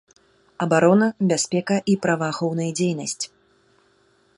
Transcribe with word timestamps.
Абарона, 0.65 1.07
бяспека 1.31 1.77
і 1.93 1.99
праваахоўная 2.07 2.71
дзейнасць. 2.81 3.23